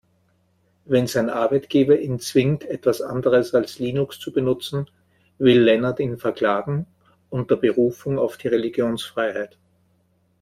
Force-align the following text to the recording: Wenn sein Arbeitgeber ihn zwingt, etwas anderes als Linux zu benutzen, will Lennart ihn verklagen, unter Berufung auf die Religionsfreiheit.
Wenn 0.85 1.05
sein 1.05 1.29
Arbeitgeber 1.29 1.95
ihn 1.99 2.19
zwingt, 2.19 2.63
etwas 2.65 3.01
anderes 3.03 3.53
als 3.53 3.77
Linux 3.77 4.17
zu 4.19 4.33
benutzen, 4.33 4.89
will 5.37 5.61
Lennart 5.61 5.99
ihn 5.99 6.17
verklagen, 6.17 6.87
unter 7.29 7.55
Berufung 7.55 8.17
auf 8.17 8.37
die 8.37 8.47
Religionsfreiheit. 8.47 9.59